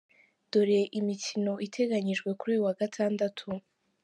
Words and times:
Dore 0.51 0.79
imikino 0.99 1.53
iteganyijwe 1.67 2.29
kuri 2.39 2.51
uyu 2.53 2.65
wa 2.67 2.73
Gatandatu:. 2.79 3.47